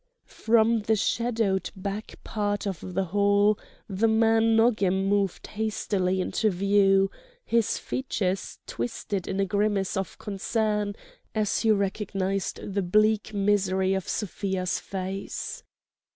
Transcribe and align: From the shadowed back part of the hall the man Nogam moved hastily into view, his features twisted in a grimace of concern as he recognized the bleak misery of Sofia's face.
From 0.25 0.79
the 0.81 0.95
shadowed 0.95 1.69
back 1.75 2.15
part 2.23 2.65
of 2.65 2.95
the 2.95 3.03
hall 3.05 3.59
the 3.87 4.07
man 4.07 4.55
Nogam 4.57 5.05
moved 5.07 5.45
hastily 5.45 6.19
into 6.19 6.49
view, 6.49 7.11
his 7.45 7.77
features 7.77 8.57
twisted 8.65 9.27
in 9.27 9.39
a 9.39 9.45
grimace 9.45 9.95
of 9.95 10.17
concern 10.17 10.95
as 11.35 11.59
he 11.59 11.69
recognized 11.69 12.59
the 12.73 12.81
bleak 12.81 13.31
misery 13.35 13.93
of 13.93 14.09
Sofia's 14.09 14.79
face. 14.79 15.61